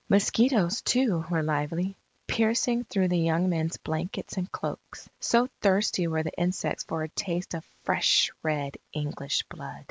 [0.09, 1.95] Mosquitoes, too, were lively,
[2.27, 7.09] piercing through the young men's blankets and cloaks, so thirsty were the insects for a
[7.09, 9.79] taste of fresh, red English blood.